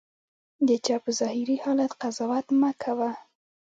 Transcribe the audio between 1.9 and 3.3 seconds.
قضاوت مه کوه.